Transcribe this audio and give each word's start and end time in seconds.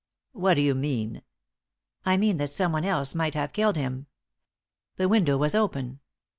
"What 0.31 0.55
do 0.55 0.61
you 0.61 0.73
mean?" 0.73 1.21
"I 2.07 2.17
mean 2.17 2.37
that 2.37 2.49
someone 2.49 2.83
else 2.85 3.13
might 3.13 3.35
have 3.35 3.53
killed 3.53 3.75
him. 3.77 4.07
The 4.95 5.07
window 5.07 5.37
was 5.37 5.53
open. 5.53 5.99